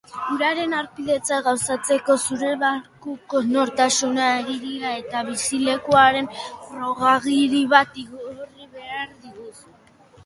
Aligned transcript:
Uraren 0.35 0.71
harpidetza 0.75 1.37
gauzatzeko 1.47 2.15
zure 2.29 2.47
Bankuko 2.63 3.41
Nortasun 3.51 4.17
Agiria 4.29 4.95
eta 5.03 5.23
bizilekuaren 5.29 6.33
frogagiri 6.41 7.65
bat 7.77 8.01
igorri 8.07 8.71
behar 8.79 9.17
dizkiguzu. 9.25 9.75